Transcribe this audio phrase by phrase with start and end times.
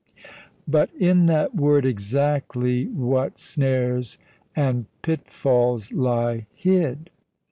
[0.67, 4.17] But in that word "exactly" what snares
[4.55, 7.11] and pitfalls lie hid!